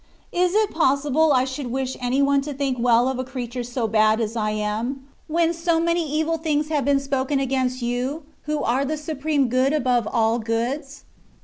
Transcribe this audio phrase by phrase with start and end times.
[0.31, 3.87] Is it possible I should wish any one to think well of a creature so
[3.87, 5.83] bad as I am, when so THB WAY OF PERFECTION.
[5.83, 10.07] 71 many evil things have been spoken against You, who are the supreme Good above
[10.11, 11.03] aU goods